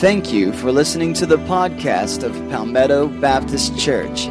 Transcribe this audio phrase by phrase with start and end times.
[0.00, 4.28] Thank you for listening to the podcast of Palmetto Baptist Church.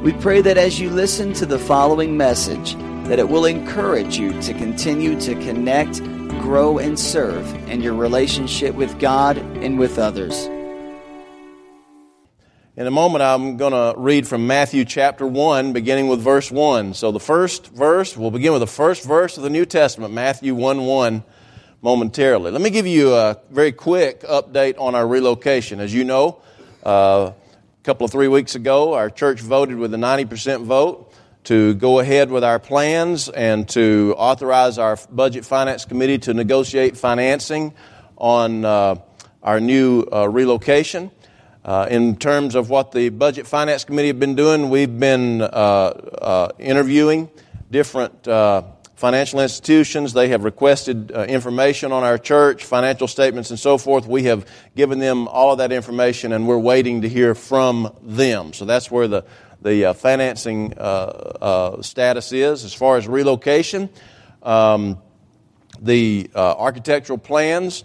[0.00, 2.76] We pray that as you listen to the following message,
[3.08, 5.98] that it will encourage you to continue to connect,
[6.40, 10.46] grow, and serve in your relationship with God and with others.
[12.76, 16.94] In a moment, I'm going to read from Matthew chapter 1, beginning with verse 1.
[16.94, 20.54] So, the first verse, we'll begin with the first verse of the New Testament, Matthew
[20.54, 21.24] 1 1,
[21.82, 22.52] momentarily.
[22.52, 25.80] Let me give you a very quick update on our relocation.
[25.80, 26.40] As you know,
[26.86, 31.12] uh, a couple of three weeks ago, our church voted with a 90% vote
[31.44, 36.96] to go ahead with our plans and to authorize our Budget Finance Committee to negotiate
[36.96, 37.74] financing
[38.16, 38.94] on uh,
[39.42, 41.10] our new uh, relocation.
[41.64, 45.46] Uh, in terms of what the Budget Finance Committee have been doing, we've been uh,
[45.46, 47.28] uh, interviewing
[47.72, 48.62] different uh,
[49.02, 50.12] financial institutions.
[50.12, 54.06] They have requested uh, information on our church, financial statements, and so forth.
[54.06, 58.52] We have given them all of that information, and we're waiting to hear from them.
[58.52, 59.24] So that's where the
[59.60, 60.70] the uh, financing
[61.82, 63.90] status is as far as relocation.
[64.42, 64.98] Um,
[65.80, 67.84] the architectural plans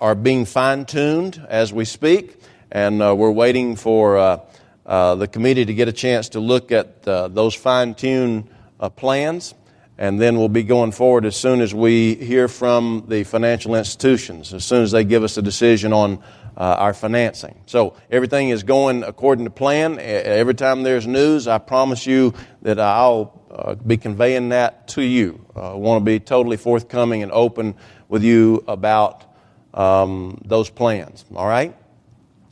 [0.00, 4.38] are being fine tuned as we speak and uh, we're waiting for uh,
[4.84, 8.48] uh, the committee to get a chance to look at uh, those fine tuned
[8.80, 9.54] uh, plans,
[9.98, 14.52] and then we'll be going forward as soon as we hear from the financial institutions,
[14.52, 16.22] as soon as they give us a decision on
[16.56, 17.58] uh, our financing.
[17.66, 19.98] So everything is going according to plan.
[19.98, 25.44] Every time there's news, I promise you that I'll be conveying that to you.
[25.54, 27.74] I want to be totally forthcoming and open
[28.08, 29.24] with you about
[29.74, 31.24] um, those plans.
[31.34, 31.76] All right?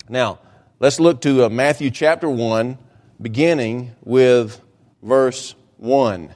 [0.08, 0.38] Now,
[0.80, 2.78] let's look to uh, Matthew chapter 1,
[3.20, 4.60] beginning with
[5.02, 6.34] verse 1.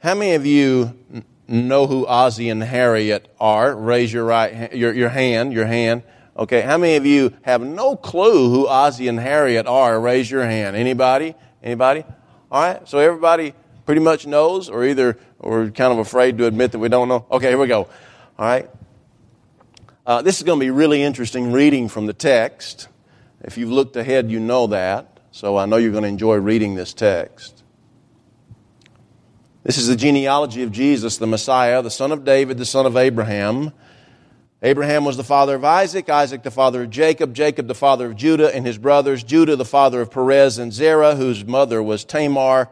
[0.00, 0.96] How many of you
[1.48, 3.74] know who Ozzie and Harriet are?
[3.74, 6.04] Raise your, right, your, your hand, your hand.
[6.36, 10.00] Okay, how many of you have no clue who Ozzie and Harriet are?
[10.00, 10.76] Raise your hand.
[10.76, 11.34] Anybody?
[11.64, 12.04] Anybody?
[12.48, 13.54] All right, so everybody
[13.86, 17.26] pretty much knows, or either we're kind of afraid to admit that we don't know.
[17.32, 17.88] Okay, here we go.
[18.38, 18.70] All right.
[20.06, 22.86] Uh, this is going to be really interesting reading from the text.
[23.42, 25.18] If you've looked ahead, you know that.
[25.32, 27.57] So I know you're going to enjoy reading this text.
[29.68, 32.96] This is the genealogy of Jesus, the Messiah, the son of David, the son of
[32.96, 33.74] Abraham.
[34.62, 38.16] Abraham was the father of Isaac, Isaac the father of Jacob, Jacob the father of
[38.16, 42.70] Judah and his brothers, Judah the father of Perez and Zerah, whose mother was Tamar,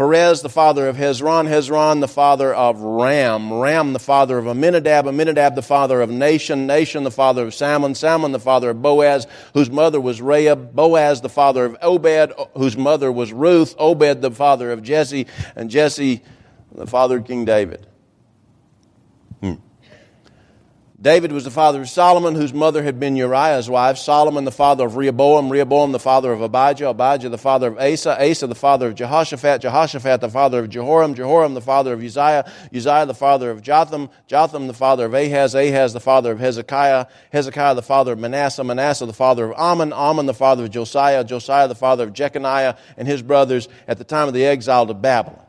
[0.00, 5.06] Perez, the father of Hezron, Hezron, the father of Ram, Ram, the father of Amminadab,
[5.06, 9.26] Amminadab, the father of Nahshon, Nahshon, the father of Salmon, Salmon, the father of Boaz,
[9.52, 14.30] whose mother was Rahab, Boaz, the father of Obed, whose mother was Ruth, Obed, the
[14.30, 16.22] father of Jesse, and Jesse,
[16.74, 17.86] the father of King David.
[21.02, 23.96] David was the father of Solomon, whose mother had been Uriah's wife.
[23.96, 25.48] Solomon, the father of Rehoboam.
[25.48, 26.90] Rehoboam, the father of Abijah.
[26.90, 28.22] Abijah, the father of Asa.
[28.22, 29.62] Asa, the father of Jehoshaphat.
[29.62, 31.14] Jehoshaphat, the father of Jehoram.
[31.14, 32.44] Jehoram, the father of Uzziah.
[32.74, 34.10] Uzziah, the father of Jotham.
[34.26, 35.54] Jotham, the father of Ahaz.
[35.54, 37.06] Ahaz, the father of Hezekiah.
[37.32, 38.62] Hezekiah, the father of Manasseh.
[38.62, 39.94] Manasseh, the father of Amon.
[39.94, 41.24] Amon, the father of Josiah.
[41.24, 44.92] Josiah, the father of Jeconiah and his brothers at the time of the exile to
[44.92, 45.46] Babylon.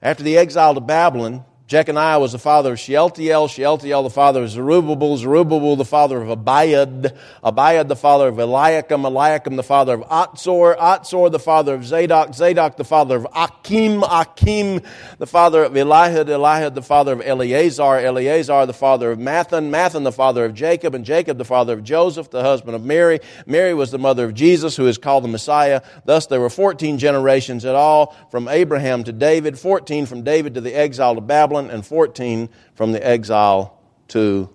[0.00, 4.50] After the exile to Babylon, Jeconiah was the father of Shealtiel, Shealtiel the father of
[4.50, 10.02] Zerubbabel, Zerubbabel the father of Abiad, Abiad the father of Eliakim, Eliakim the father of
[10.10, 14.82] Azor, Azor the father of Zadok, Zadok the father of Achim, Achim
[15.16, 20.04] the father of Elihud, Elihud the father of Eleazar, Eleazar the father of Matthan, Matthan
[20.04, 23.20] the father of Jacob, and Jacob the father of Joseph, the husband of Mary.
[23.46, 25.80] Mary was the mother of Jesus, who is called the Messiah.
[26.04, 30.60] Thus there were 14 generations at all, from Abraham to David, 14 from David to
[30.60, 34.50] the exile to Babylon, and 14 from the exile to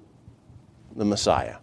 [0.96, 1.58] the Messiah.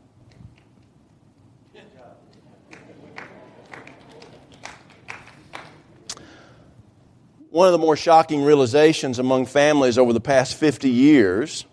[7.50, 11.64] One of the more shocking realizations among families over the past 50 years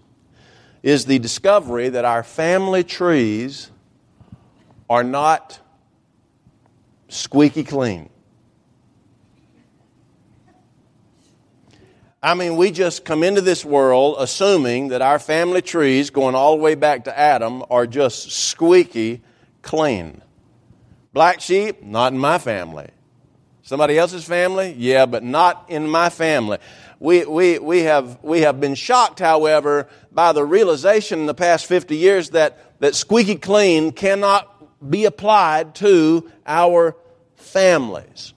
[0.82, 3.70] is the discovery that our family trees
[4.90, 5.60] are not
[7.10, 8.10] squeaky clean.
[12.24, 16.56] I mean, we just come into this world assuming that our family trees, going all
[16.56, 19.22] the way back to Adam, are just squeaky
[19.62, 20.22] clean.
[21.12, 22.88] Black sheep, not in my family.
[23.62, 24.74] Somebody else's family?
[24.78, 26.60] Yeah, but not in my family.
[26.98, 31.66] We, we, we, have, we have been shocked, however, by the realization in the past
[31.66, 36.96] 50 years that, that squeaky clean cannot be applied to our
[37.36, 38.34] families.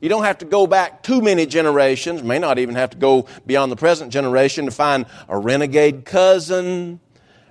[0.00, 3.26] You don't have to go back too many generations, may not even have to go
[3.46, 7.00] beyond the present generation to find a renegade cousin,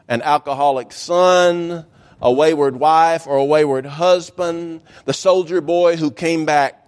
[0.07, 1.85] an alcoholic son,
[2.21, 6.87] a wayward wife, or a wayward husband, the soldier boy who came back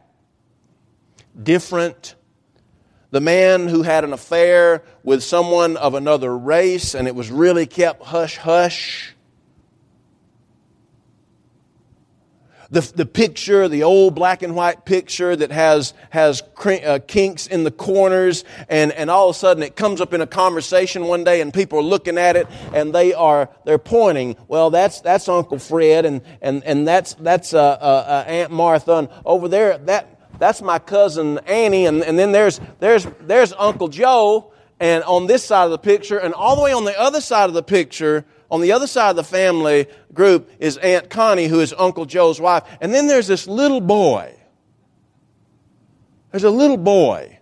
[1.41, 2.15] different,
[3.11, 7.67] the man who had an affair with someone of another race and it was really
[7.67, 9.15] kept hush hush.
[12.71, 17.65] The, the picture, the old black and white picture that has, has uh, kinks in
[17.65, 21.25] the corners, and, and all of a sudden it comes up in a conversation one
[21.25, 25.27] day and people are looking at it and they are, they're pointing, well, that's, that's
[25.27, 29.77] Uncle Fred and, and, and that's, that's uh, uh, uh Aunt Martha, and over there,
[29.79, 30.07] that,
[30.39, 35.43] that's my cousin Annie, and, and then there's, there's, there's Uncle Joe, and on this
[35.43, 38.25] side of the picture, and all the way on the other side of the picture,
[38.51, 42.39] on the other side of the family group is Aunt Connie, who is Uncle Joe's
[42.39, 42.63] wife.
[42.81, 44.35] And then there's this little boy.
[46.31, 47.39] There's a little boy.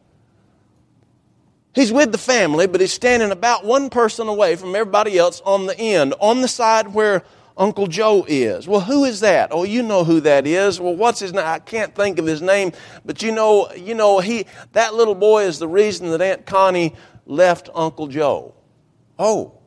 [1.74, 5.66] He's with the family, but he's standing about one person away from everybody else on
[5.66, 7.24] the end, on the side where
[7.58, 8.68] Uncle Joe is.
[8.68, 9.50] Well, who is that?
[9.52, 10.80] Oh, you know who that is.
[10.80, 11.46] Well, what's his name?
[11.46, 12.72] I can't think of his name,
[13.04, 16.96] but you know, you know, he that little boy is the reason that Aunt Connie
[17.26, 18.54] left Uncle Joe.
[19.18, 19.59] Oh.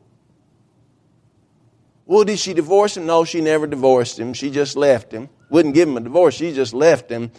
[2.05, 3.05] Well, did she divorce him?
[3.05, 4.33] No, she never divorced him.
[4.33, 5.29] She just left him.
[5.49, 6.35] Wouldn't give him a divorce.
[6.35, 7.31] She just left him.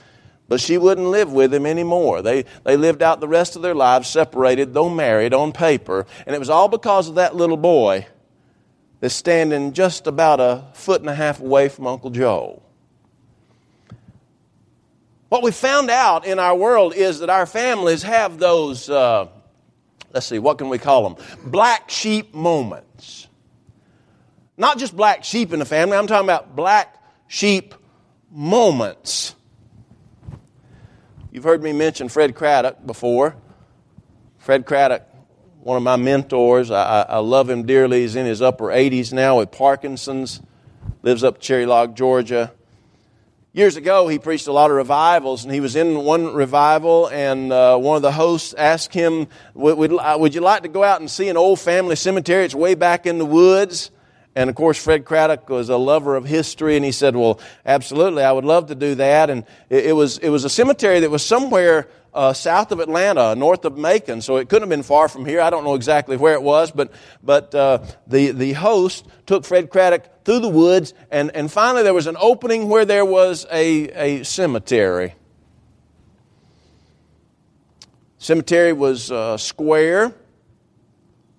[0.49, 2.23] But she wouldn't live with him anymore.
[2.23, 6.07] They, they lived out the rest of their lives separated, though married on paper.
[6.27, 8.07] And it was all because of that little boy
[9.01, 12.63] that's standing just about a foot and a half away from Uncle Joe.
[15.29, 19.27] What we found out in our world is that our families have those, uh,
[20.13, 21.25] let's see, what can we call them?
[21.45, 23.24] Black sheep moments.
[24.57, 26.97] Not just black sheep in the family, I'm talking about black
[27.27, 27.75] sheep
[28.31, 29.35] moments.
[31.33, 33.35] You've heard me mention Fred Craddock before.
[34.39, 35.03] Fred Craddock,
[35.61, 36.71] one of my mentors.
[36.71, 38.03] I, I, love him dearly.
[38.03, 40.41] He's in his upper 80s now with Parkinson's,
[41.03, 42.53] lives up Cherry Log, Georgia.
[43.53, 47.53] Years ago, he preached a lot of revivals, and he was in one revival, and
[47.53, 51.01] uh, one of the hosts asked him, would, would, would you like to go out
[51.01, 52.45] and see an old family cemetery?
[52.45, 53.91] It's way back in the woods.
[54.37, 58.25] And of course, Fred Craddock was a lover of history, and he said, Well, absolutely,
[58.25, 59.31] I would love to do that.
[59.31, 63.35] And it, it was, it was a cemetery that was somewhere uh, south of Atlanta,
[63.35, 65.41] north of Macon, so it couldn't have been far from here.
[65.41, 66.93] I don't know exactly where it was, but,
[67.23, 71.95] but uh, the, the host took Fred Craddock through the woods, and, and finally there
[71.95, 75.15] was an opening where there was a, a cemetery.
[78.19, 80.15] Cemetery was uh, square.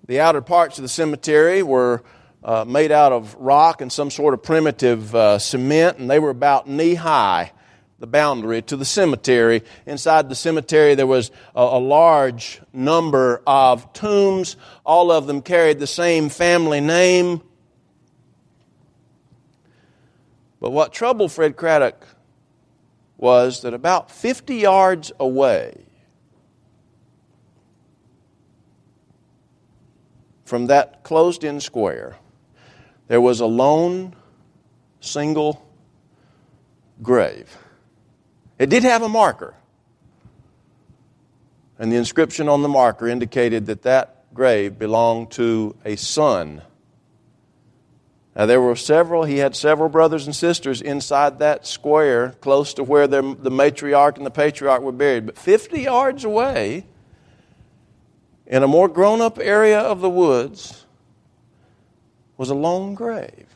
[0.06, 2.04] The outer parts of the cemetery were
[2.42, 6.30] uh, made out of rock and some sort of primitive uh, cement, and they were
[6.30, 7.52] about knee high,
[7.98, 9.62] the boundary to the cemetery.
[9.86, 14.56] Inside the cemetery, there was a, a large number of tombs.
[14.84, 17.42] All of them carried the same family name.
[20.60, 22.06] But what troubled Fred Craddock
[23.18, 25.86] was that about 50 yards away
[30.44, 32.16] from that closed in square,
[33.08, 34.14] there was a lone,
[35.00, 35.66] single
[37.02, 37.56] grave.
[38.58, 39.54] It did have a marker.
[41.78, 46.62] And the inscription on the marker indicated that that grave belonged to a son.
[48.34, 52.84] Now, there were several, he had several brothers and sisters inside that square, close to
[52.84, 55.26] where the, the matriarch and the patriarch were buried.
[55.26, 56.86] But 50 yards away,
[58.46, 60.85] in a more grown up area of the woods,
[62.36, 63.46] was a lone grave.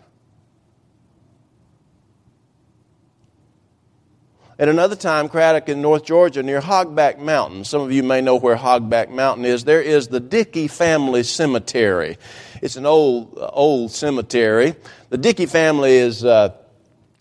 [4.61, 8.37] At another time, Craddock in North Georgia near Hogback Mountain, some of you may know
[8.37, 12.19] where Hogback Mountain is, there is the Dickey family cemetery.
[12.61, 14.75] It's an old, old cemetery.
[15.09, 16.53] The Dickey family is uh,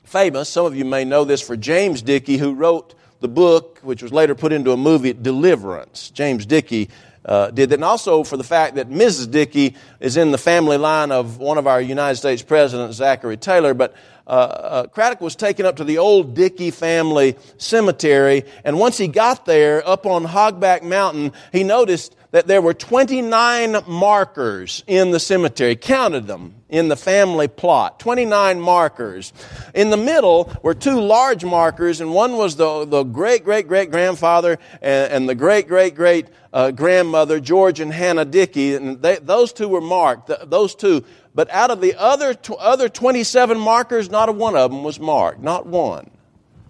[0.03, 0.49] famous.
[0.49, 4.11] Some of you may know this for James Dickey, who wrote the book, which was
[4.11, 6.09] later put into a movie, Deliverance.
[6.09, 6.89] James Dickey
[7.25, 7.75] uh, did that.
[7.75, 9.29] And also for the fact that Mrs.
[9.31, 13.73] Dickey is in the family line of one of our United States presidents, Zachary Taylor.
[13.73, 13.93] But
[14.27, 18.43] uh, uh, Craddock was taken up to the old Dickey family cemetery.
[18.63, 23.77] And once he got there, up on Hogback Mountain, he noticed that there were 29
[23.87, 25.75] markers in the cemetery.
[25.75, 27.99] Counted them in the family plot.
[27.99, 29.33] 29 markers.
[29.73, 33.89] In the middle were two large markers, and one was the, the great great great
[33.89, 38.75] grandfather and, and, the great great great uh, grandmother, George and Hannah Dickey.
[38.75, 40.27] And they, those two were marked.
[40.27, 41.03] The, those two.
[41.33, 44.99] But out of the other, tw- other 27 markers, not a one of them was
[44.99, 45.41] marked.
[45.41, 46.09] Not one.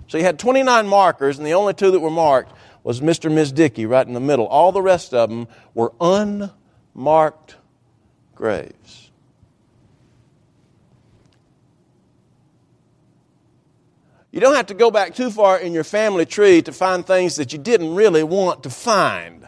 [0.08, 2.52] So you had 29 markers, and the only two that were marked
[2.90, 3.26] was Mr.
[3.26, 3.52] and Ms.
[3.52, 4.48] Dickey right in the middle.
[4.48, 7.56] All the rest of them were unmarked
[8.34, 9.12] graves.
[14.32, 17.36] You don't have to go back too far in your family tree to find things
[17.36, 19.48] that you didn't really want to find.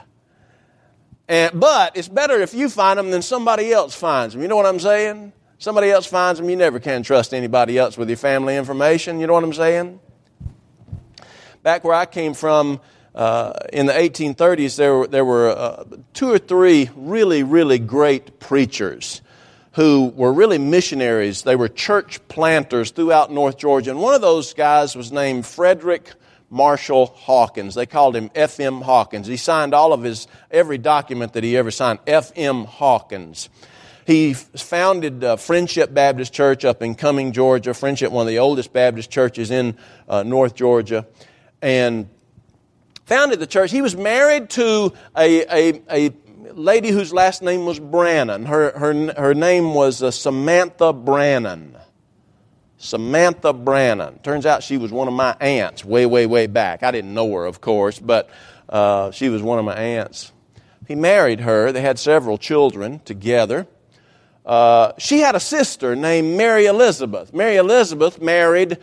[1.28, 4.44] And, but it's better if you find them than somebody else finds them.
[4.44, 5.34] You know what I'm saying?
[5.58, 9.20] Somebody else finds them, you never can trust anybody else with your family information.
[9.20, 10.00] You know what I'm saying?
[11.64, 12.80] Back where I came from,
[13.14, 18.40] uh, in the 1830s, there were, there were uh, two or three really, really great
[18.40, 19.22] preachers
[19.74, 21.44] who were really missionaries.
[21.44, 23.92] They were church planters throughout North Georgia.
[23.92, 26.14] And one of those guys was named Frederick
[26.50, 27.76] Marshall Hawkins.
[27.76, 28.82] They called him F.M.
[28.82, 29.28] Hawkins.
[29.28, 32.66] He signed all of his, every document that he ever signed, F.M.
[32.66, 33.50] Hawkins.
[34.06, 37.74] He founded uh, Friendship Baptist Church up in Cumming, Georgia.
[37.74, 39.78] Friendship, one of the oldest Baptist churches in
[40.10, 41.06] uh, North Georgia.
[41.62, 42.10] And
[43.12, 43.72] founded the church.
[43.72, 46.12] He was married to a, a, a
[46.54, 48.46] lady whose last name was Brannon.
[48.46, 51.76] Her, her, her name was uh, Samantha Brannon.
[52.78, 54.20] Samantha Brannon.
[54.20, 56.84] Turns out she was one of my aunts way, way, way back.
[56.84, 58.30] I didn't know her, of course, but
[58.70, 60.32] uh, she was one of my aunts.
[60.88, 61.74] He married her.
[61.74, 63.68] They had several children together.
[64.46, 67.34] Uh, she had a sister named Mary Elizabeth.
[67.34, 68.78] Mary Elizabeth married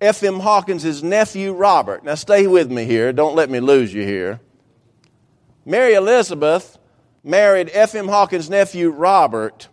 [0.00, 0.40] F.M.
[0.40, 2.04] Hawkins' nephew Robert.
[2.04, 3.12] Now, stay with me here.
[3.12, 4.40] Don't let me lose you here.
[5.66, 6.78] Mary Elizabeth
[7.22, 8.08] married F.M.
[8.08, 9.68] Hawkins' nephew Robert,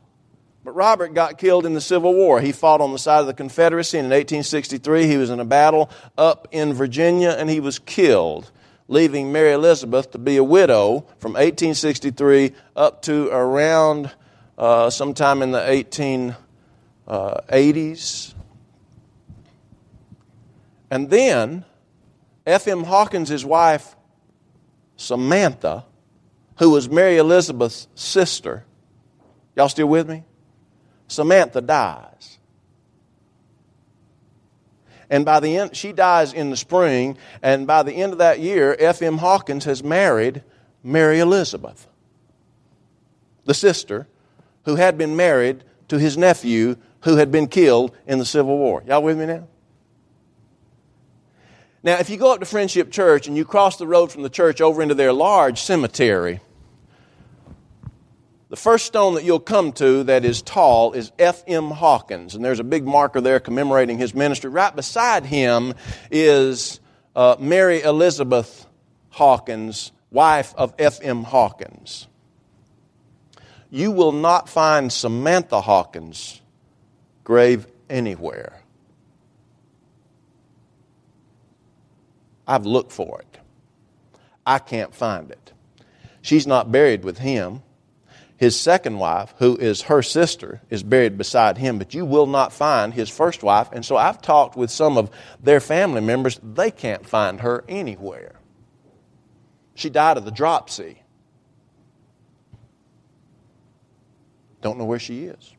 [0.66, 2.42] but Robert got killed in the Civil War.
[2.42, 5.46] He fought on the side of the Confederacy, and in 1863 he was in a
[5.46, 8.52] battle up in Virginia and he was killed,
[8.90, 14.12] leaving Mary Elizabeth to be a widow from 1863 up to around
[14.58, 16.36] uh, sometime in the
[17.08, 18.34] 1880s.
[20.90, 21.66] And then
[22.46, 22.84] F.M.
[22.84, 23.96] Hawkins' wife,
[24.96, 25.86] Samantha,
[26.58, 28.64] who was Mary Elizabeth's sister.
[29.56, 30.24] Y'all still with me?
[31.08, 32.38] Samantha dies.
[35.10, 38.40] And by the end, she dies in the spring, and by the end of that
[38.40, 39.18] year, F.M.
[39.18, 40.44] Hawkins has married
[40.84, 41.88] Mary Elizabeth,
[43.46, 44.08] the sister
[44.66, 48.84] who had been married to his nephew who had been killed in the Civil War.
[48.86, 49.48] Y'all with me now?
[51.88, 54.30] Now, if you go up to Friendship Church and you cross the road from the
[54.30, 56.42] church over into their large cemetery,
[58.50, 61.72] the first stone that you'll come to that is tall is F.M.
[61.72, 64.50] Hawkins, and there's a big marker there commemorating his ministry.
[64.50, 65.76] Right beside him
[66.12, 66.82] is
[67.16, 68.68] uh, Mary Elizabeth
[69.12, 71.24] Hawkins, wife of F.M.
[71.24, 72.10] Hawkins.
[73.70, 76.42] You will not find Samantha Hawkins'
[77.24, 78.62] grave anywhere.
[82.48, 83.40] I've looked for it.
[84.46, 85.54] I can't find it.
[86.22, 87.64] She's not buried with him.
[88.38, 92.54] His second wife, who is her sister, is buried beside him, but you will not
[92.54, 93.68] find his first wife.
[93.72, 95.10] And so I've talked with some of
[95.42, 96.40] their family members.
[96.44, 98.36] They can't find her anywhere.
[99.74, 101.02] She died of the dropsy.
[104.62, 105.54] Don't know where she is.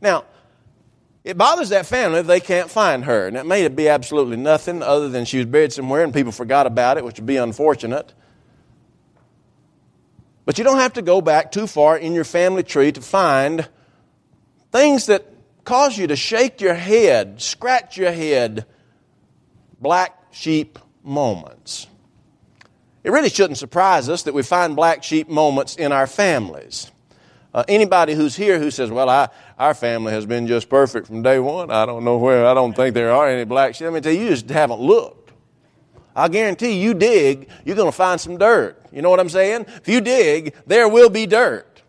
[0.00, 0.24] Now,
[1.26, 3.26] it bothers that family if they can't find her.
[3.26, 6.68] And it may be absolutely nothing other than she was buried somewhere and people forgot
[6.68, 8.14] about it, which would be unfortunate.
[10.44, 13.68] But you don't have to go back too far in your family tree to find
[14.70, 15.26] things that
[15.64, 18.64] cause you to shake your head, scratch your head,
[19.80, 21.88] black sheep moments.
[23.02, 26.92] It really shouldn't surprise us that we find black sheep moments in our families.
[27.56, 31.22] Uh, anybody who's here who says, well, I, our family has been just perfect from
[31.22, 33.86] day one, I don't know where, I don't think there are any black sheep.
[33.86, 35.32] I mean, you, you just haven't looked.
[36.14, 38.78] I guarantee you dig, you're going to find some dirt.
[38.92, 39.64] You know what I'm saying?
[39.68, 41.80] If you dig, there will be dirt.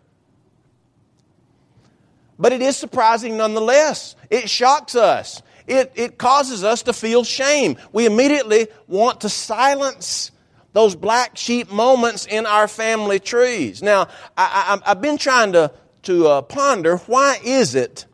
[2.40, 4.16] But it is surprising nonetheless.
[4.30, 5.42] It shocks us.
[5.68, 7.76] It, it causes us to feel shame.
[7.92, 10.32] We immediately want to silence
[10.78, 13.82] those black sheep moments in our family trees.
[13.82, 15.72] Now, I, have been trying to,
[16.04, 18.06] to uh, ponder why is it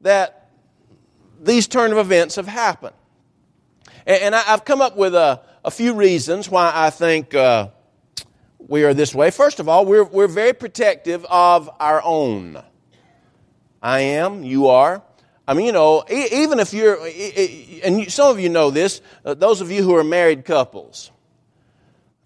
[0.00, 0.48] that
[1.38, 2.96] these turn of events have happened?
[4.06, 7.68] And, and I, have come up with a, a, few reasons why I think uh,
[8.56, 9.30] we are this way.
[9.30, 12.58] First of all, we're, we're very protective of our own.
[13.82, 15.02] I am, you are.
[15.46, 17.06] I mean, you know, even if you're,
[17.84, 21.10] and some of you know this, uh, those of you who are married couples,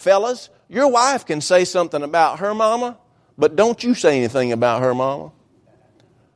[0.02, 2.99] fellas, your wife can say something about her mama,
[3.38, 5.32] but don't you say anything about her mama.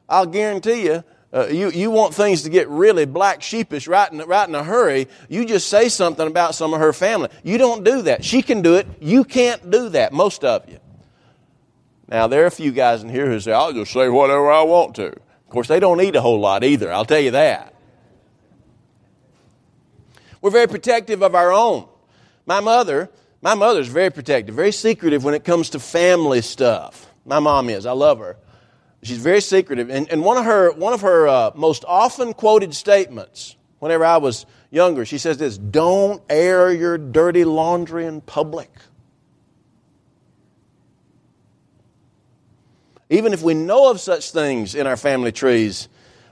[0.08, 4.18] I'll guarantee you, uh, you, you want things to get really black sheepish right in,
[4.20, 7.28] right in a hurry, you just say something about some of her family.
[7.42, 8.24] You don't do that.
[8.24, 8.86] She can do it.
[9.00, 10.78] You can't do that, most of you.
[12.08, 14.62] Now, there are a few guys in here who say, I'll just say whatever I
[14.62, 15.08] want to.
[15.08, 17.74] Of course, they don't eat a whole lot either, I'll tell you that.
[20.40, 21.88] We're very protective of our own.
[22.46, 23.10] My mother,
[23.42, 27.12] my mother's very protective, very secretive when it comes to family stuff.
[27.24, 27.86] My mom is.
[27.86, 28.36] I love her.
[29.02, 29.90] She's very secretive.
[29.90, 34.16] And, and one of her, one of her uh, most often quoted statements, whenever I
[34.16, 38.70] was younger, she says this Don't air your dirty laundry in public.
[43.08, 45.88] Even if we know of such things in our family trees,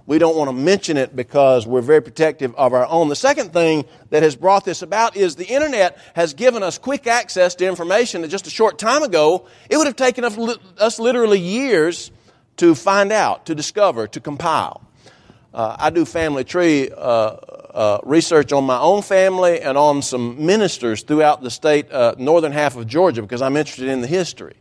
[0.07, 3.09] we don't want to mention it because we're very protective of our own.
[3.09, 7.07] The second thing that has brought this about is the internet has given us quick
[7.07, 11.41] access to information that just a short time ago, it would have taken us literally
[11.41, 12.11] years
[12.59, 14.83] to find out, to discover, to compile.
[15.55, 20.45] Uh, I do family tree uh, uh, research on my own family and on some
[20.45, 24.57] ministers throughout the state, uh, northern half of Georgia, because I'm interested in the history.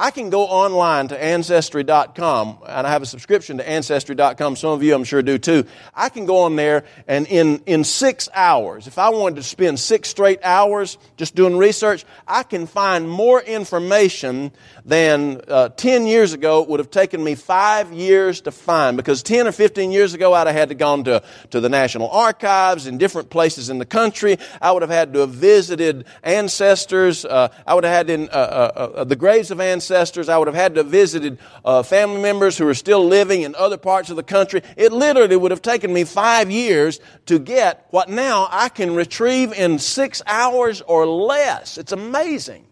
[0.00, 4.56] I can go online to Ancestry.com, and I have a subscription to Ancestry.com.
[4.56, 5.66] Some of you, I'm sure, do too.
[5.94, 9.78] I can go on there, and in, in six hours, if I wanted to spend
[9.78, 14.52] six straight hours just doing research, I can find more information
[14.86, 18.96] than uh, 10 years ago it would have taken me five years to find.
[18.96, 22.08] Because 10 or 15 years ago, I'd have had to gone to, to the National
[22.08, 24.38] Archives in different places in the country.
[24.62, 27.26] I would have had to have visited ancestors.
[27.26, 30.28] Uh, I would have had in, uh, uh, uh the graves of ancestors ancestors.
[30.28, 33.54] I would have had to have visited uh, family members who are still living in
[33.54, 34.62] other parts of the country.
[34.76, 39.52] It literally would have taken me five years to get what now I can retrieve
[39.52, 41.76] in six hours or less.
[41.76, 42.66] It's amazing.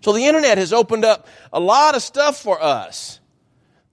[0.00, 3.18] So the internet has opened up a lot of stuff for us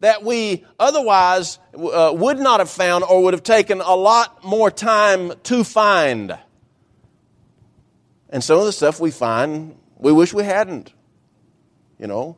[0.01, 4.69] that we otherwise uh, would not have found or would have taken a lot more
[4.69, 6.37] time to find.
[8.33, 10.91] And some of the stuff we find, we wish we hadn't.
[11.99, 12.35] You know?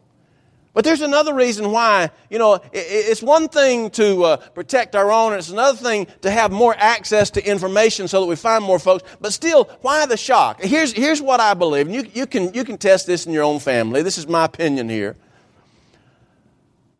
[0.73, 5.31] But there's another reason why, you know, it's one thing to uh, protect our own,
[5.31, 8.77] and it's another thing to have more access to information so that we find more
[8.77, 9.09] folks.
[9.21, 10.61] But still, why the shock?
[10.61, 13.43] Here's, here's what I believe, and you, you, can, you can test this in your
[13.43, 14.01] own family.
[14.01, 15.15] This is my opinion here.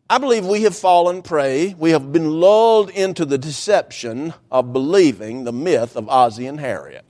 [0.08, 5.44] I believe we have fallen prey, we have been lulled into the deception of believing
[5.44, 7.05] the myth of Ozzie and Harriet.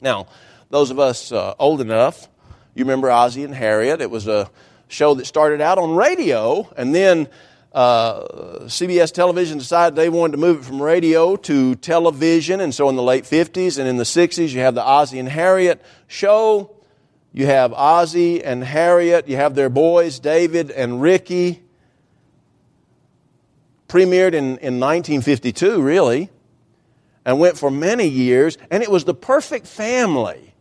[0.00, 0.26] Now,
[0.70, 2.28] those of us uh, old enough,
[2.74, 4.00] you remember Ozzie and Harriet.
[4.00, 4.50] It was a
[4.86, 7.28] show that started out on radio, and then
[7.72, 8.22] uh,
[8.66, 12.60] CBS television decided they wanted to move it from radio to television.
[12.60, 15.28] And so in the late 50s and in the 60s, you have the Ozzie and
[15.28, 16.76] Harriet show.
[17.32, 19.28] You have Ozzie and Harriet.
[19.28, 21.62] You have their boys, David and Ricky.
[23.86, 26.30] Premiered in, in 1952, really
[27.28, 30.54] and went for many years, and it was the perfect family.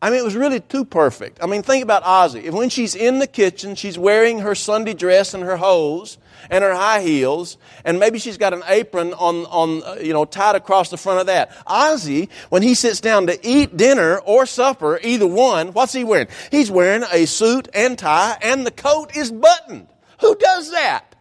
[0.00, 1.42] I mean, it was really too perfect.
[1.42, 2.48] I mean, think about Ozzie.
[2.50, 6.16] When she's in the kitchen, she's wearing her Sunday dress and her hose
[6.48, 10.24] and her high heels, and maybe she's got an apron on, on uh, you know,
[10.24, 11.50] tied across the front of that.
[11.66, 16.28] Ozzie, when he sits down to eat dinner or supper, either one, what's he wearing?
[16.52, 19.88] He's wearing a suit and tie, and the coat is buttoned.
[20.20, 21.13] Who does that?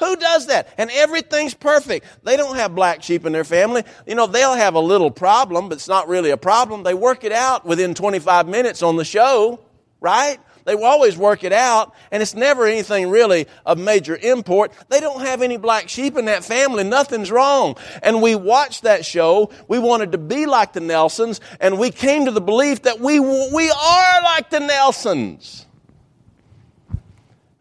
[0.00, 0.68] Who does that?
[0.76, 2.06] And everything's perfect.
[2.24, 3.84] They don't have black sheep in their family.
[4.06, 6.82] You know, they'll have a little problem, but it's not really a problem.
[6.82, 9.60] They work it out within 25 minutes on the show,
[10.00, 10.38] right?
[10.64, 14.72] They will always work it out, and it's never anything really of major import.
[14.88, 16.84] They don't have any black sheep in that family.
[16.84, 17.76] Nothing's wrong.
[18.02, 19.50] And we watched that show.
[19.68, 23.20] We wanted to be like the Nelsons, and we came to the belief that we,
[23.20, 25.66] we are like the Nelsons.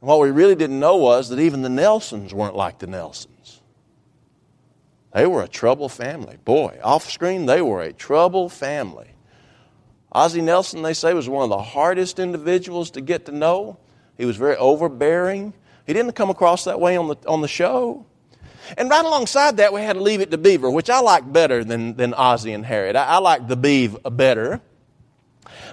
[0.02, 3.62] And what we really didn't know was that even the Nelsons weren't like the Nelsons.
[5.14, 6.38] They were a trouble family.
[6.46, 9.08] Boy, off screen, they were a trouble family.
[10.12, 13.78] Ozzie Nelson, they say, was one of the hardest individuals to get to know.
[14.18, 15.54] He was very overbearing.
[15.86, 18.06] He didn't come across that way on the, on the show.
[18.78, 21.64] And right alongside that, we had to Leave It to Beaver, which I like better
[21.64, 22.96] than, than Ozzie and Harriet.
[22.96, 24.62] I, I like the Beav better.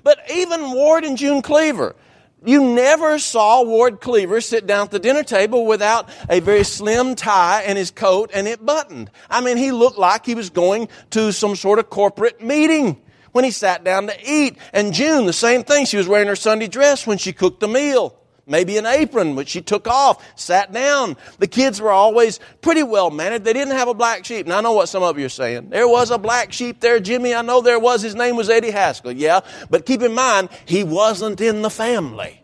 [0.02, 1.94] But even Ward and June Cleaver,
[2.44, 7.14] you never saw Ward Cleaver sit down at the dinner table without a very slim
[7.14, 9.10] tie and his coat and it buttoned.
[9.30, 13.00] I mean, he looked like he was going to some sort of corporate meeting
[13.32, 14.58] when he sat down to eat.
[14.72, 15.86] And June, the same thing.
[15.86, 19.48] She was wearing her Sunday dress when she cooked the meal maybe an apron, which
[19.48, 21.16] she took off, sat down.
[21.38, 23.44] The kids were always pretty well mannered.
[23.44, 24.46] They didn't have a black sheep.
[24.46, 25.70] Now, I know what some of you are saying.
[25.70, 27.34] There was a black sheep there, Jimmy.
[27.34, 28.02] I know there was.
[28.02, 29.12] His name was Eddie Haskell.
[29.12, 29.40] Yeah.
[29.68, 32.42] But keep in mind, he wasn't in the family.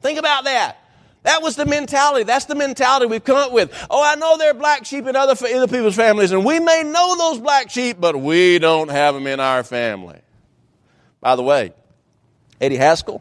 [0.00, 0.78] Think about that.
[1.24, 2.24] That was the mentality.
[2.24, 3.70] That's the mentality we've come up with.
[3.90, 6.84] Oh, I know there are black sheep in other, other people's families, and we may
[6.84, 10.20] know those black sheep, but we don't have them in our family.
[11.20, 11.72] By the way,
[12.60, 13.20] Eddie Haskell,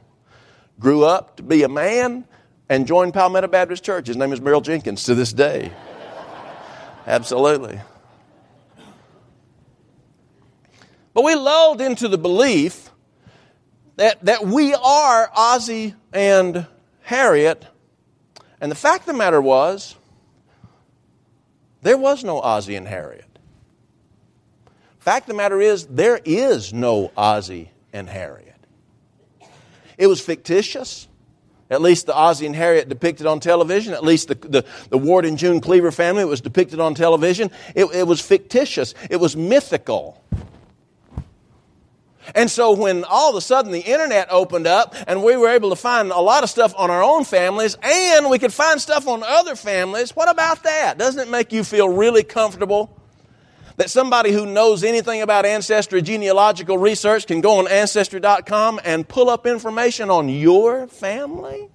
[0.80, 2.26] grew up to be a man
[2.70, 4.08] and joined Palmetto Baptist Church.
[4.08, 5.72] His name is Merrill Jenkins to this day.
[7.08, 7.80] Absolutely.
[11.14, 12.92] But we lulled into the belief
[13.96, 16.68] that, that we are Ozzie and
[17.02, 17.66] Harriet.
[18.62, 19.96] And the fact of the matter was,
[21.82, 23.26] there was no Ozzie and Harriet.
[25.00, 28.57] Fact of the matter is, there is no Ozzie and Harriet.
[29.98, 31.08] It was fictitious.
[31.70, 35.26] At least the Ozzie and Harriet depicted on television, at least the, the, the Ward
[35.26, 37.52] and June Cleaver family was depicted on television.
[37.76, 40.24] It, it was fictitious, it was mythical.
[42.36, 45.70] And so when all of a sudden the internet opened up and we were able
[45.70, 49.08] to find a lot of stuff on our own families and we could find stuff
[49.08, 50.98] on other families, what about that?
[50.98, 52.97] Doesn't it make you feel really comfortable?
[53.78, 59.30] That somebody who knows anything about ancestry genealogical research can go on ancestry.com and pull
[59.30, 61.70] up information on your family?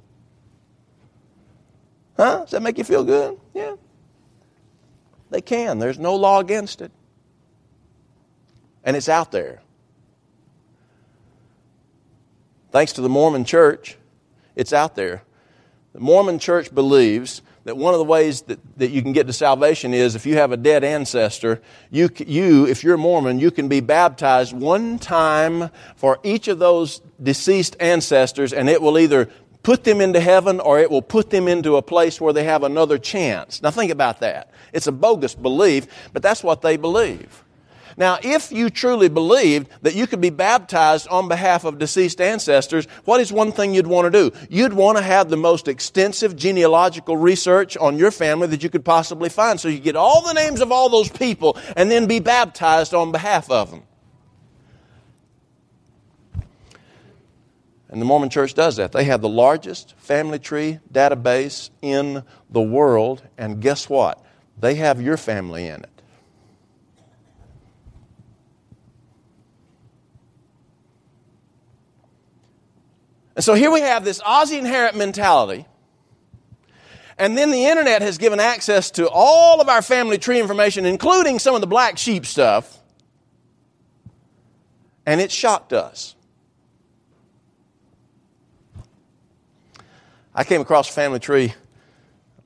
[2.16, 2.40] Huh?
[2.40, 3.38] Does that make you feel good?
[3.54, 3.76] Yeah.
[5.30, 5.78] They can.
[5.78, 6.92] There's no law against it.
[8.84, 9.62] And it's out there.
[12.72, 13.96] Thanks to the Mormon church,
[14.56, 15.22] it's out there.
[15.92, 19.32] The Mormon church believes that one of the ways that, that you can get to
[19.32, 23.50] salvation is if you have a dead ancestor, you, you, if you're a Mormon, you
[23.50, 29.28] can be baptized one time for each of those deceased ancestors, and it will either
[29.62, 32.64] put them into heaven or it will put them into a place where they have
[32.64, 33.62] another chance.
[33.62, 34.50] Now think about that.
[34.72, 37.44] It's a bogus belief, but that's what they believe.
[37.96, 42.86] Now, if you truly believed that you could be baptized on behalf of deceased ancestors,
[43.04, 44.36] what is one thing you'd want to do?
[44.48, 48.84] You'd want to have the most extensive genealogical research on your family that you could
[48.84, 49.60] possibly find.
[49.60, 53.12] So you get all the names of all those people and then be baptized on
[53.12, 53.82] behalf of them.
[57.92, 58.92] And the Mormon church does that.
[58.92, 64.24] They have the largest family tree database in the world, and guess what?
[64.58, 65.91] They have your family in it.
[73.34, 75.66] And so here we have this Ozzie Harriet mentality.
[77.18, 81.38] And then the internet has given access to all of our family tree information, including
[81.38, 82.78] some of the black sheep stuff.
[85.06, 86.14] And it shocked us.
[90.34, 91.52] I came across a family tree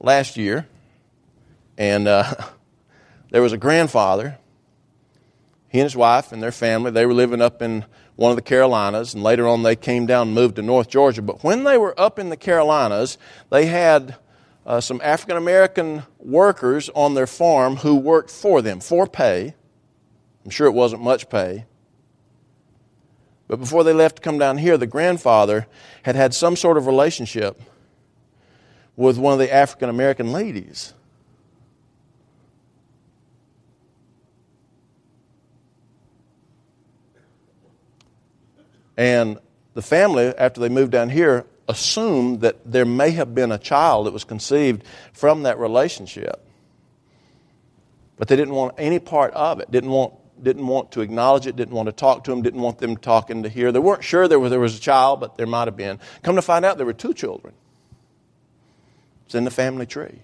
[0.01, 0.66] last year,
[1.79, 2.35] and uh,
[3.31, 4.38] there was a grandfather.
[5.77, 7.85] He and his wife and their family, they were living up in
[8.15, 11.21] one of the Carolinas, and later on they came down and moved to North Georgia.
[11.21, 13.19] But when they were up in the Carolinas,
[13.51, 14.17] they had
[14.65, 19.55] uh, some African American workers on their farm who worked for them for pay.
[20.47, 21.67] I'm sure it wasn't much pay.
[23.47, 25.67] But before they left to come down here, the grandfather
[26.05, 27.61] had had some sort of relationship
[28.97, 30.95] with one of the African American ladies.
[38.97, 39.39] And
[39.75, 44.07] the family, after they moved down here, assumed that there may have been a child
[44.07, 46.43] that was conceived from that relationship.
[48.17, 51.57] But they didn't want any part of it, didn't want, didn't want to acknowledge it,
[51.57, 53.73] didn't want to talk to them, didn't want them talking to hear.
[53.73, 55.99] They weren't sure there was, there was a child, but there might have been.
[56.23, 57.53] Come to find out, there were two children.
[59.27, 60.21] It's in the family tree.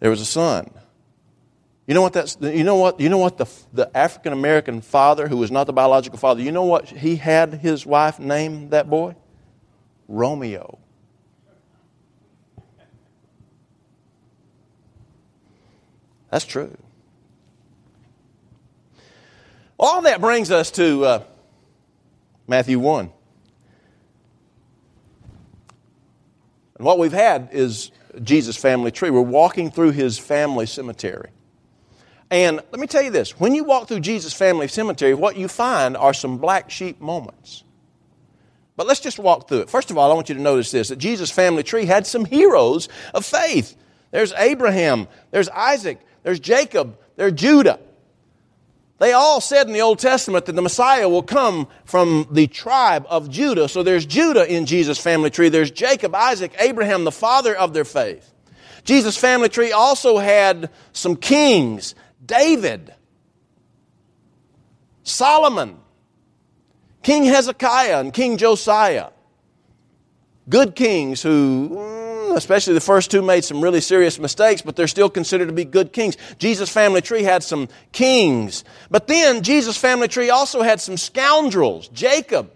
[0.00, 0.70] There was a son.
[1.90, 5.26] You know what that's, you know what, you know what the, the African American father
[5.26, 8.88] who was not the biological father, you know what he had his wife name that
[8.88, 9.16] boy?
[10.06, 10.78] Romeo.
[16.30, 16.76] That's true.
[19.76, 21.22] All that brings us to uh,
[22.46, 23.10] Matthew 1.
[26.76, 27.90] And what we've had is
[28.22, 29.10] Jesus' family tree.
[29.10, 31.30] We're walking through his family cemetery.
[32.30, 35.48] And let me tell you this when you walk through Jesus' family cemetery, what you
[35.48, 37.64] find are some black sheep moments.
[38.76, 39.70] But let's just walk through it.
[39.70, 42.24] First of all, I want you to notice this that Jesus' family tree had some
[42.24, 43.76] heroes of faith.
[44.10, 47.78] There's Abraham, there's Isaac, there's Jacob, there's Judah.
[48.98, 53.06] They all said in the Old Testament that the Messiah will come from the tribe
[53.08, 53.66] of Judah.
[53.66, 55.48] So there's Judah in Jesus' family tree.
[55.48, 58.30] There's Jacob, Isaac, Abraham, the father of their faith.
[58.84, 62.94] Jesus' family tree also had some kings David,
[65.02, 65.78] Solomon,
[67.02, 69.10] King Hezekiah, and King Josiah.
[70.48, 74.88] Good kings who, mm, especially the first two, made some really serious mistakes, but they're
[74.88, 76.16] still considered to be good kings.
[76.38, 78.64] Jesus' family tree had some kings.
[78.90, 81.88] But then Jesus' family tree also had some scoundrels.
[81.88, 82.50] Jacob.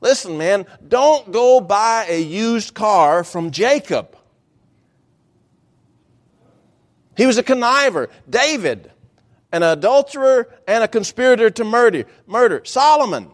[0.00, 4.16] Listen, man, don't go buy a used car from Jacob.
[7.18, 8.08] He was a conniver.
[8.30, 8.92] David,
[9.50, 12.04] an adulterer and a conspirator to murder.
[12.28, 12.62] Murder.
[12.64, 13.32] Solomon.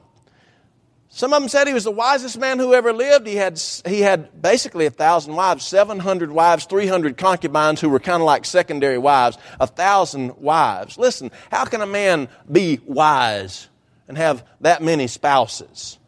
[1.11, 3.27] Some of them said he was the wisest man who ever lived.
[3.27, 8.23] He had, he had basically a thousand wives, 700 wives, 300 concubines who were kind
[8.23, 10.97] of like secondary wives, a thousand wives.
[10.97, 13.68] Listen, how can a man be wise
[14.09, 15.99] and have that many spouses?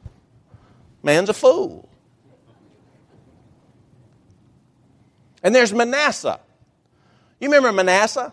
[1.03, 1.91] Man's a fool.
[5.43, 6.41] And there's Manasseh.
[7.41, 8.33] You remember Manasseh?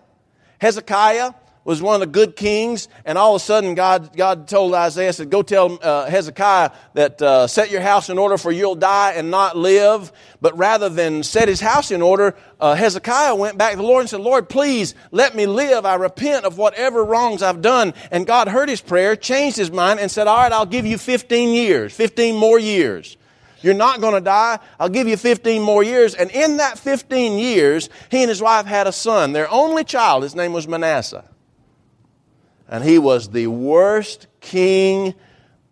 [0.60, 1.34] Hezekiah
[1.66, 5.14] was one of the good kings, and all of a sudden God, God told Isaiah,
[5.14, 9.14] said, go tell uh, Hezekiah that uh, set your house in order for you'll die
[9.14, 10.12] and not live.
[10.42, 14.02] But rather than set his house in order, uh, Hezekiah went back to the Lord
[14.02, 15.86] and said, Lord, please let me live.
[15.86, 17.94] I repent of whatever wrongs I've done.
[18.12, 20.98] And God heard his prayer, changed his mind, and said, all right, I'll give you
[20.98, 23.16] 15 years, 15 more years.
[23.64, 24.60] You're not going to die.
[24.80, 26.14] I'll give you 15 more years.
[26.14, 30.24] And in that 15 years, he and his wife had a son, their only child.
[30.24, 31.24] His name was Manasseh.
[32.68, 35.16] And he was the worst king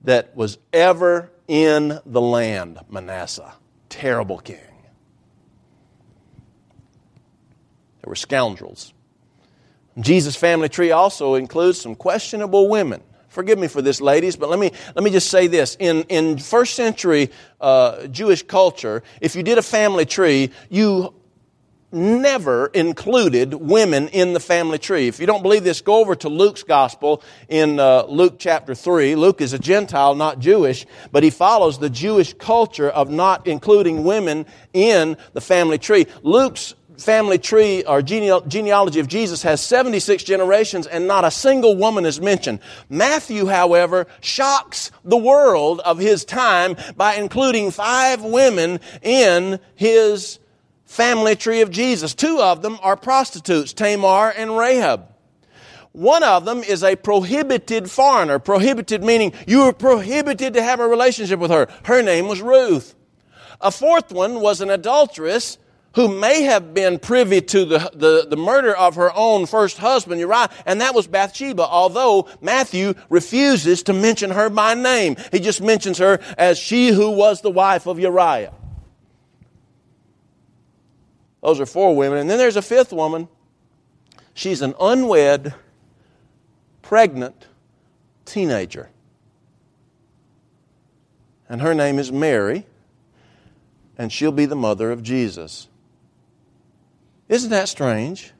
[0.03, 3.53] that was ever in the land, Manasseh.
[3.89, 4.57] Terrible king.
[8.01, 8.93] There were scoundrels.
[9.99, 13.03] Jesus' family tree also includes some questionable women.
[13.31, 15.77] Forgive me for this, ladies, but let me, let me just say this.
[15.79, 21.13] In, in first century uh, Jewish culture, if you did a family tree, you
[21.93, 25.07] never included women in the family tree.
[25.07, 29.15] If you don't believe this, go over to Luke's gospel in uh, Luke chapter 3.
[29.15, 34.03] Luke is a Gentile, not Jewish, but he follows the Jewish culture of not including
[34.03, 36.05] women in the family tree.
[36.21, 42.05] Luke's family tree or genealogy of Jesus has 76 generations and not a single woman
[42.05, 42.59] is mentioned.
[42.89, 50.39] Matthew, however, shocks the world of his time by including five women in his
[50.85, 52.13] family tree of Jesus.
[52.13, 55.07] Two of them are prostitutes, Tamar and Rahab.
[55.93, 58.39] One of them is a prohibited foreigner.
[58.39, 61.67] Prohibited meaning you were prohibited to have a relationship with her.
[61.83, 62.95] Her name was Ruth.
[63.59, 65.57] A fourth one was an adulteress
[65.93, 70.19] who may have been privy to the, the, the, murder of her own first husband,
[70.19, 75.17] Uriah, and that was Bathsheba, although Matthew refuses to mention her by name.
[75.31, 78.53] He just mentions her as she who was the wife of Uriah.
[81.41, 82.19] Those are four women.
[82.19, 83.27] And then there's a fifth woman.
[84.33, 85.53] She's an unwed,
[86.81, 87.47] pregnant
[88.25, 88.89] teenager.
[91.49, 92.65] And her name is Mary,
[93.97, 95.67] and she'll be the mother of Jesus.
[97.31, 98.33] Isn't that strange?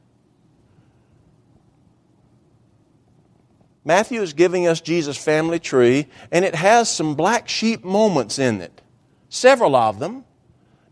[3.85, 8.59] Matthew is giving us Jesus' family tree, and it has some black sheep moments in
[8.59, 8.81] it.
[9.29, 10.25] Several of them.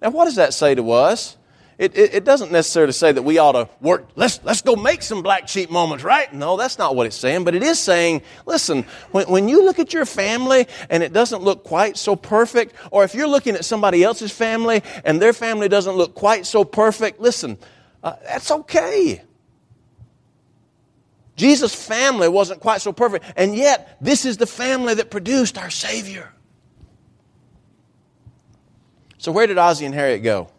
[0.02, 1.36] Now, what does that say to us?
[1.78, 5.02] It, it, it, doesn't necessarily say that we ought to work, let's, let's go make
[5.02, 6.34] some black sheep moments, right?
[6.34, 7.44] No, that's not what it's saying.
[7.44, 11.42] But it is saying, listen, when, when you look at your family and it doesn't
[11.42, 15.68] look quite so perfect, or if you're looking at somebody else's family and their family
[15.68, 17.58] doesn't look quite so perfect, listen,
[18.04, 19.22] uh, that's okay.
[21.36, 25.70] Jesus' family wasn't quite so perfect, and yet this is the family that produced our
[25.70, 26.34] Savior.
[29.18, 30.50] So, where did Ozzie and Harriet go?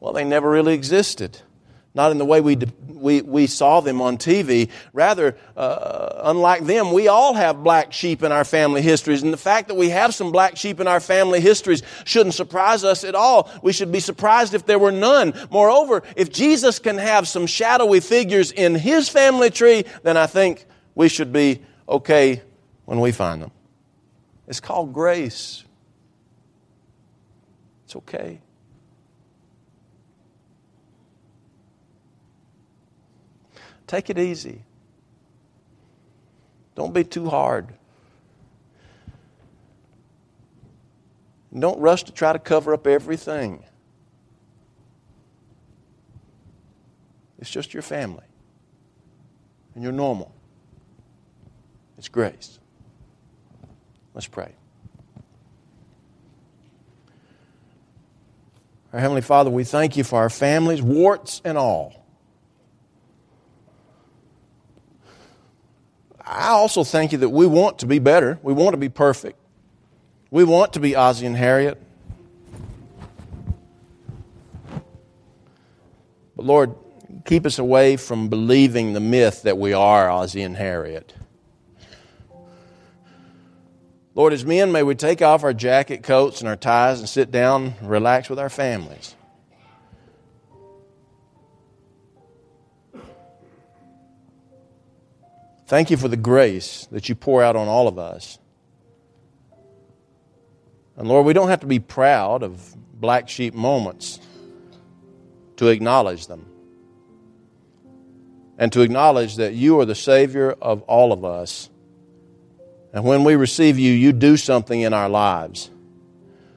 [0.00, 1.40] Well, they never really existed
[1.94, 2.56] not in the way we,
[2.88, 4.70] we, we saw them on TV.
[4.92, 9.22] Rather, uh, unlike them, we all have black sheep in our family histories.
[9.22, 12.82] And the fact that we have some black sheep in our family histories shouldn't surprise
[12.82, 13.50] us at all.
[13.62, 15.34] We should be surprised if there were none.
[15.50, 20.64] Moreover, if Jesus can have some shadowy figures in his family tree, then I think
[20.94, 22.42] we should be okay
[22.86, 23.50] when we find them.
[24.48, 25.64] It's called grace.
[27.84, 28.40] It's okay.
[33.92, 34.62] Take it easy.
[36.74, 37.74] Don't be too hard.
[41.56, 43.62] Don't rush to try to cover up everything.
[47.38, 48.24] It's just your family.
[49.74, 50.32] And you're normal.
[51.98, 52.60] It's grace.
[54.14, 54.54] Let's pray.
[58.94, 62.01] Our Heavenly Father, we thank you for our families, warts and all.
[66.24, 68.38] I also thank you that we want to be better.
[68.42, 69.38] We want to be perfect.
[70.30, 71.80] We want to be Ozzie and Harriet.
[76.36, 76.74] But Lord,
[77.24, 81.14] keep us away from believing the myth that we are Ozzie and Harriet.
[84.14, 87.30] Lord, as men, may we take off our jacket, coats, and our ties and sit
[87.30, 89.16] down and relax with our families.
[95.72, 98.38] Thank you for the grace that you pour out on all of us.
[100.98, 104.20] And Lord, we don't have to be proud of black sheep moments
[105.56, 106.44] to acknowledge them.
[108.58, 111.70] And to acknowledge that you are the Savior of all of us.
[112.92, 115.70] And when we receive you, you do something in our lives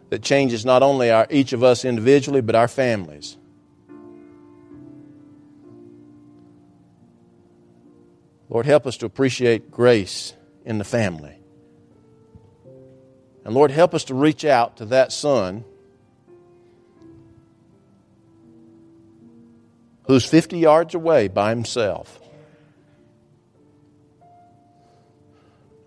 [0.09, 3.37] that changes not only our, each of us individually, but our families.
[8.49, 10.33] Lord, help us to appreciate grace
[10.65, 11.39] in the family.
[13.43, 15.63] And Lord, help us to reach out to that son
[20.07, 22.19] who's 50 yards away by himself.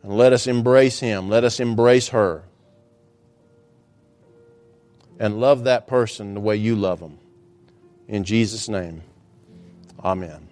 [0.02, 1.28] And let us embrace him.
[1.28, 2.44] Let us embrace her.
[5.18, 7.18] And love that person the way you love them.
[8.06, 9.02] In Jesus' name,
[10.02, 10.47] amen.